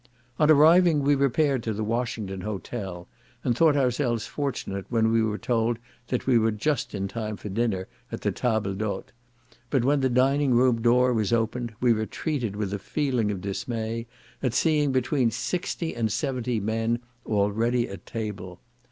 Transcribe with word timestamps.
On 0.39 0.49
arriving 0.49 1.03
we 1.03 1.13
repaired 1.13 1.61
to 1.61 1.73
the 1.73 1.83
Washington 1.83 2.41
Hotel, 2.41 3.07
and 3.43 3.55
thought 3.55 3.77
ourselves 3.77 4.25
fortunate 4.25 4.87
when 4.89 5.11
we 5.11 5.21
were 5.21 5.37
told 5.37 5.77
that 6.07 6.25
we 6.25 6.39
were 6.39 6.49
just 6.49 6.95
in 6.95 7.07
time 7.07 7.37
for 7.37 7.49
dinner 7.49 7.87
at 8.11 8.21
the 8.21 8.31
table 8.31 8.73
d'hôte; 8.73 9.09
but 9.69 9.85
when 9.85 9.99
the 10.01 10.09
dining 10.09 10.55
room 10.55 10.81
door 10.81 11.13
was 11.13 11.31
opened, 11.31 11.75
we 11.79 11.93
retreated 11.93 12.55
with 12.55 12.73
a 12.73 12.79
feeling 12.79 13.29
of 13.29 13.41
dismay 13.41 14.07
at 14.41 14.55
seeing 14.55 14.91
between 14.91 15.29
sixty 15.29 15.95
and 15.95 16.11
seventy 16.11 16.59
men 16.59 16.97
already 17.27 17.87
at 17.87 18.07
table. 18.07 18.59